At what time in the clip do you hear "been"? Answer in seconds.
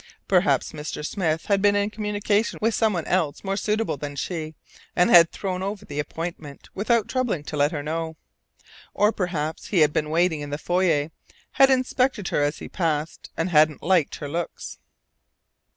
1.61-1.75, 9.93-10.09